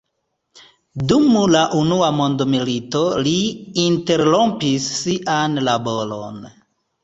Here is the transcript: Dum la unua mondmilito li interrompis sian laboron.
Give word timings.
Dum 1.11 1.27
la 1.55 1.61
unua 1.81 2.07
mondmilito 2.21 3.03
li 3.29 3.35
interrompis 3.85 4.91
sian 4.99 5.65
laboron. 5.73 6.45